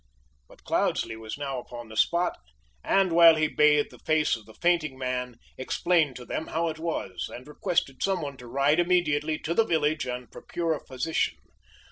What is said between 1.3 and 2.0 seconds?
now upon the